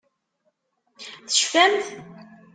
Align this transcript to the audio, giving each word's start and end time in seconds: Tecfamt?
Tecfamt? 1.27 1.87